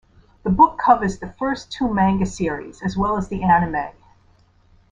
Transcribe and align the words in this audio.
The 0.41 0.49
book 0.49 0.79
covers 0.79 1.19
the 1.19 1.31
first 1.37 1.71
two 1.71 1.93
manga 1.93 2.25
series 2.25 2.81
as 2.81 2.97
well 2.97 3.17
as 3.17 3.27
the 3.27 3.43
anime. 3.43 3.93